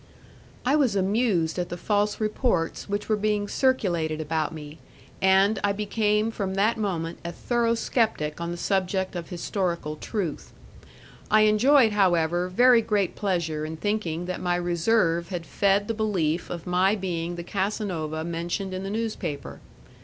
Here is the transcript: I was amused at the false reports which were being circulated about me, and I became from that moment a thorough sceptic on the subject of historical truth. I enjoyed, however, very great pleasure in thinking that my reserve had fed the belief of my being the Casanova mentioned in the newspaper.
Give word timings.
I 0.65 0.75
was 0.75 0.95
amused 0.95 1.59
at 1.59 1.69
the 1.69 1.77
false 1.77 2.19
reports 2.19 2.89
which 2.89 3.07
were 3.07 3.15
being 3.15 3.47
circulated 3.47 4.19
about 4.19 4.51
me, 4.51 4.79
and 5.21 5.59
I 5.63 5.73
became 5.73 6.31
from 6.31 6.55
that 6.55 6.75
moment 6.75 7.19
a 7.23 7.31
thorough 7.31 7.75
sceptic 7.75 8.41
on 8.41 8.49
the 8.49 8.57
subject 8.57 9.15
of 9.15 9.29
historical 9.29 9.95
truth. 9.97 10.53
I 11.29 11.41
enjoyed, 11.41 11.91
however, 11.91 12.47
very 12.47 12.81
great 12.81 13.13
pleasure 13.15 13.63
in 13.63 13.77
thinking 13.77 14.25
that 14.25 14.41
my 14.41 14.55
reserve 14.55 15.29
had 15.29 15.45
fed 15.45 15.87
the 15.87 15.93
belief 15.93 16.49
of 16.49 16.65
my 16.65 16.95
being 16.95 17.35
the 17.35 17.43
Casanova 17.43 18.23
mentioned 18.23 18.73
in 18.73 18.81
the 18.81 18.89
newspaper. 18.89 19.59